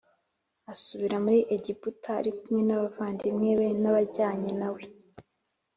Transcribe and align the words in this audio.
asubira 0.71 1.15
muri 1.25 1.39
Egiputa 1.55 2.09
ari 2.19 2.31
kumwe 2.37 2.61
n 2.67 2.71
abavandimwe 2.77 3.49
be 3.59 3.67
n 3.81 3.85
abajyanye 3.91 4.51
na 4.59 4.67
we 4.73 4.83